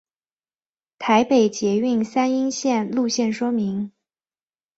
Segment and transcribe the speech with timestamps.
[0.97, 3.91] 台北捷运三莺线路线说明